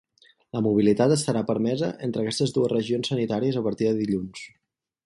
[0.55, 4.47] La mobilitat estarà permesa entre aquestes dues regions sanitàries a partir de dilluns.